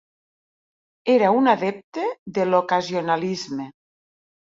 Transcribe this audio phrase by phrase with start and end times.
[1.17, 2.09] Era un adepte
[2.39, 3.73] de l'ocasionalisme.